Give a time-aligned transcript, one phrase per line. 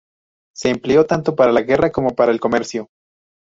[0.55, 2.87] Se empleó tanto para la guerra como para el comercio.